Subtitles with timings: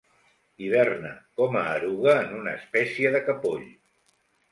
[0.61, 1.09] Hiberna
[1.41, 3.69] com a eruga en una espècie de capoll.